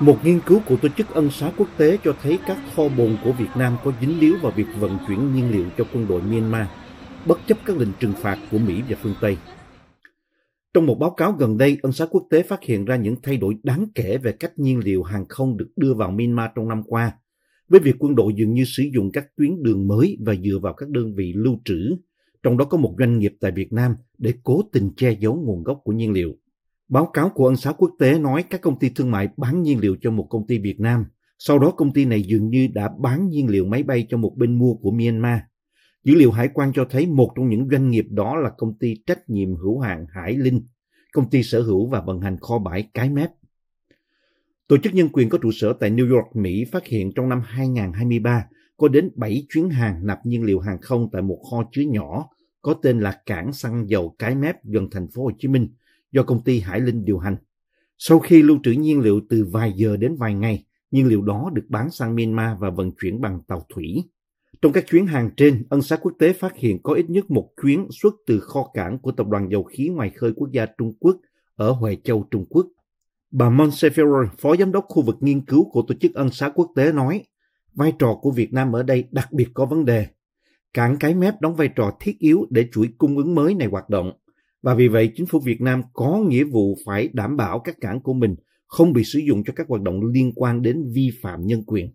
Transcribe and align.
Một 0.00 0.24
nghiên 0.24 0.40
cứu 0.46 0.60
của 0.66 0.76
Tổ 0.76 0.88
chức 0.88 1.10
Ân 1.10 1.30
xá 1.30 1.52
Quốc 1.56 1.68
tế 1.76 1.98
cho 2.04 2.16
thấy 2.22 2.38
các 2.46 2.58
kho 2.76 2.88
bồn 2.88 3.16
của 3.24 3.32
Việt 3.32 3.48
Nam 3.56 3.76
có 3.84 3.92
dính 4.00 4.20
líu 4.20 4.34
vào 4.42 4.52
việc 4.56 4.66
vận 4.78 4.98
chuyển 5.08 5.34
nhiên 5.34 5.50
liệu 5.50 5.64
cho 5.78 5.84
quân 5.92 6.06
đội 6.08 6.22
Myanmar, 6.22 6.66
bất 7.26 7.38
chấp 7.46 7.58
các 7.66 7.76
lệnh 7.76 7.88
trừng 8.00 8.12
phạt 8.12 8.38
của 8.50 8.58
Mỹ 8.58 8.82
và 8.88 8.96
phương 9.02 9.14
Tây. 9.20 9.36
Trong 10.74 10.86
một 10.86 10.98
báo 10.98 11.10
cáo 11.10 11.32
gần 11.32 11.58
đây, 11.58 11.78
Ân 11.82 11.92
xá 11.92 12.06
Quốc 12.10 12.26
tế 12.30 12.42
phát 12.42 12.62
hiện 12.62 12.84
ra 12.84 12.96
những 12.96 13.16
thay 13.22 13.36
đổi 13.36 13.56
đáng 13.62 13.86
kể 13.94 14.18
về 14.18 14.32
cách 14.32 14.52
nhiên 14.58 14.78
liệu 14.84 15.02
hàng 15.02 15.24
không 15.28 15.56
được 15.56 15.68
đưa 15.76 15.94
vào 15.94 16.10
Myanmar 16.10 16.50
trong 16.56 16.68
năm 16.68 16.82
qua, 16.86 17.12
với 17.68 17.80
việc 17.80 17.96
quân 17.98 18.14
đội 18.14 18.32
dường 18.36 18.54
như 18.54 18.64
sử 18.64 18.82
dụng 18.94 19.12
các 19.12 19.26
tuyến 19.36 19.62
đường 19.62 19.88
mới 19.88 20.16
và 20.20 20.34
dựa 20.44 20.58
vào 20.62 20.74
các 20.74 20.88
đơn 20.88 21.14
vị 21.14 21.32
lưu 21.36 21.60
trữ, 21.64 21.96
trong 22.42 22.58
đó 22.58 22.64
có 22.64 22.78
một 22.78 22.94
doanh 22.98 23.18
nghiệp 23.18 23.32
tại 23.40 23.50
Việt 23.50 23.72
Nam 23.72 23.94
để 24.18 24.34
cố 24.42 24.62
tình 24.72 24.90
che 24.96 25.16
giấu 25.20 25.34
nguồn 25.34 25.62
gốc 25.62 25.80
của 25.84 25.92
nhiên 25.92 26.12
liệu. 26.12 26.34
Báo 26.90 27.06
cáo 27.06 27.28
của 27.28 27.46
ân 27.46 27.56
xá 27.56 27.72
quốc 27.72 27.90
tế 27.98 28.18
nói 28.18 28.44
các 28.50 28.60
công 28.60 28.78
ty 28.78 28.88
thương 28.88 29.10
mại 29.10 29.28
bán 29.36 29.62
nhiên 29.62 29.78
liệu 29.80 29.96
cho 30.00 30.10
một 30.10 30.26
công 30.30 30.46
ty 30.46 30.58
Việt 30.58 30.80
Nam. 30.80 31.04
Sau 31.38 31.58
đó 31.58 31.70
công 31.70 31.92
ty 31.92 32.04
này 32.04 32.22
dường 32.22 32.48
như 32.48 32.68
đã 32.74 32.90
bán 32.98 33.28
nhiên 33.28 33.48
liệu 33.48 33.64
máy 33.64 33.82
bay 33.82 34.06
cho 34.08 34.16
một 34.16 34.34
bên 34.36 34.58
mua 34.58 34.74
của 34.74 34.90
Myanmar. 34.90 35.38
Dữ 36.04 36.14
liệu 36.14 36.30
hải 36.30 36.48
quan 36.54 36.72
cho 36.72 36.86
thấy 36.90 37.06
một 37.06 37.32
trong 37.36 37.48
những 37.48 37.68
doanh 37.70 37.90
nghiệp 37.90 38.06
đó 38.10 38.36
là 38.36 38.50
công 38.58 38.78
ty 38.78 38.94
trách 39.06 39.30
nhiệm 39.30 39.56
hữu 39.56 39.80
hạn 39.80 40.06
Hải 40.10 40.36
Linh, 40.36 40.66
công 41.12 41.30
ty 41.30 41.42
sở 41.42 41.62
hữu 41.62 41.86
và 41.86 42.00
vận 42.00 42.20
hành 42.20 42.36
kho 42.40 42.58
bãi 42.58 42.88
Cái 42.94 43.10
Mép. 43.10 43.30
Tổ 44.68 44.76
chức 44.76 44.94
nhân 44.94 45.08
quyền 45.12 45.28
có 45.28 45.38
trụ 45.38 45.50
sở 45.52 45.72
tại 45.72 45.90
New 45.90 46.14
York, 46.14 46.36
Mỹ 46.36 46.64
phát 46.72 46.86
hiện 46.86 47.12
trong 47.14 47.28
năm 47.28 47.42
2023 47.44 48.46
có 48.76 48.88
đến 48.88 49.10
7 49.16 49.46
chuyến 49.48 49.70
hàng 49.70 50.06
nạp 50.06 50.26
nhiên 50.26 50.42
liệu 50.42 50.60
hàng 50.60 50.78
không 50.80 51.08
tại 51.12 51.22
một 51.22 51.42
kho 51.50 51.64
chứa 51.72 51.82
nhỏ 51.82 52.28
có 52.62 52.74
tên 52.82 53.00
là 53.00 53.20
cảng 53.26 53.52
xăng 53.52 53.88
dầu 53.88 54.14
Cái 54.18 54.34
Mép 54.34 54.64
gần 54.64 54.88
thành 54.90 55.08
phố 55.08 55.24
Hồ 55.24 55.30
Chí 55.38 55.48
Minh 55.48 55.68
do 56.12 56.22
công 56.22 56.44
ty 56.44 56.60
Hải 56.60 56.80
Linh 56.80 57.04
điều 57.04 57.18
hành. 57.18 57.36
Sau 57.98 58.18
khi 58.18 58.42
lưu 58.42 58.58
trữ 58.62 58.72
nhiên 58.72 59.00
liệu 59.00 59.20
từ 59.28 59.44
vài 59.52 59.72
giờ 59.76 59.96
đến 59.96 60.16
vài 60.16 60.34
ngày, 60.34 60.64
nhiên 60.90 61.06
liệu 61.06 61.22
đó 61.22 61.50
được 61.52 61.64
bán 61.68 61.90
sang 61.90 62.16
Myanmar 62.16 62.58
và 62.58 62.70
vận 62.70 62.92
chuyển 63.00 63.20
bằng 63.20 63.40
tàu 63.48 63.66
thủy. 63.74 64.04
Trong 64.62 64.72
các 64.72 64.84
chuyến 64.86 65.06
hàng 65.06 65.30
trên, 65.36 65.66
ân 65.70 65.82
xá 65.82 65.96
quốc 65.96 66.12
tế 66.18 66.32
phát 66.32 66.56
hiện 66.56 66.82
có 66.82 66.94
ít 66.94 67.10
nhất 67.10 67.30
một 67.30 67.50
chuyến 67.62 67.86
xuất 67.90 68.14
từ 68.26 68.40
kho 68.40 68.70
cảng 68.74 68.98
của 68.98 69.12
Tập 69.12 69.26
đoàn 69.26 69.48
Dầu 69.50 69.64
khí 69.64 69.88
Ngoài 69.88 70.10
khơi 70.10 70.32
Quốc 70.36 70.50
gia 70.52 70.66
Trung 70.78 70.94
Quốc 71.00 71.16
ở 71.54 71.70
Huệ 71.70 71.96
Châu, 72.04 72.26
Trung 72.30 72.46
Quốc. 72.50 72.66
Bà 73.30 73.50
Monsefiore, 73.50 74.28
Phó 74.38 74.56
Giám 74.56 74.72
đốc 74.72 74.84
khu 74.88 75.02
vực 75.02 75.16
nghiên 75.20 75.44
cứu 75.44 75.70
của 75.70 75.82
Tổ 75.88 75.94
chức 76.00 76.14
Ân 76.14 76.30
xá 76.30 76.48
Quốc 76.54 76.72
tế 76.76 76.92
nói, 76.92 77.24
vai 77.74 77.92
trò 77.98 78.18
của 78.22 78.30
Việt 78.30 78.52
Nam 78.52 78.72
ở 78.72 78.82
đây 78.82 79.04
đặc 79.10 79.32
biệt 79.32 79.48
có 79.54 79.66
vấn 79.66 79.84
đề. 79.84 80.06
Cảng 80.74 80.96
Cái 80.96 81.14
Mép 81.14 81.40
đóng 81.40 81.54
vai 81.54 81.68
trò 81.76 81.92
thiết 82.00 82.18
yếu 82.18 82.46
để 82.50 82.68
chuỗi 82.72 82.88
cung 82.98 83.16
ứng 83.16 83.34
mới 83.34 83.54
này 83.54 83.68
hoạt 83.68 83.88
động. 83.88 84.12
Và 84.62 84.74
vì 84.74 84.88
vậy, 84.88 85.12
chính 85.14 85.26
phủ 85.26 85.40
Việt 85.40 85.60
Nam 85.60 85.82
có 85.92 86.24
nghĩa 86.28 86.44
vụ 86.44 86.76
phải 86.86 87.08
đảm 87.12 87.36
bảo 87.36 87.60
các 87.60 87.76
cảng 87.80 88.02
của 88.02 88.12
mình 88.12 88.34
không 88.66 88.92
bị 88.92 89.04
sử 89.04 89.18
dụng 89.18 89.44
cho 89.44 89.52
các 89.56 89.66
hoạt 89.68 89.82
động 89.82 90.00
liên 90.14 90.32
quan 90.34 90.62
đến 90.62 90.82
vi 90.94 91.10
phạm 91.22 91.46
nhân 91.46 91.62
quyền. 91.66 91.94